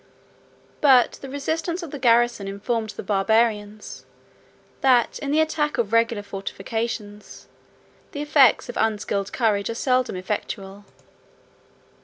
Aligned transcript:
But 0.81 1.19
the 1.21 1.29
resistance 1.29 1.83
of 1.83 1.91
the 1.91 1.99
garrison 1.99 2.47
informed 2.47 2.89
the 2.89 3.03
Barbarians, 3.03 4.03
that 4.81 5.19
in 5.19 5.29
the 5.29 5.39
attack 5.41 5.77
of 5.77 5.93
regular 5.93 6.23
fortifications, 6.23 7.47
the 8.11 8.21
efforts 8.23 8.67
of 8.67 8.77
unskillful 8.77 9.31
courage 9.31 9.69
are 9.69 9.75
seldom 9.75 10.15
effectual. 10.15 10.85